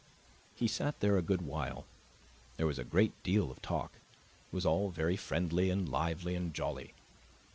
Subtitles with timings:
[0.55, 1.85] He sat there a good while:
[2.57, 3.91] there was a great deal of talk;
[4.51, 6.95] it was all very friendly and lively and jolly.